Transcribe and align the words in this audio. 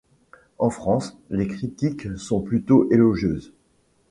En 0.57 0.71
France, 0.71 1.15
les 1.29 1.47
critiques 1.47 2.17
sont 2.17 2.41
plutôt 2.41 2.89
élogieuses. 2.89 3.53